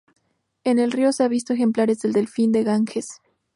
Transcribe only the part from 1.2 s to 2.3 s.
han visto ejemplares del